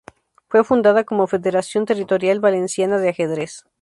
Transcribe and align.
Fue 0.49 0.63
fundada 0.63 1.03
como 1.03 1.27
"Federación 1.27 1.85
Territorial 1.85 2.39
Valenciana 2.39 2.97
de 2.97 3.09
Ajedrez". 3.09 3.65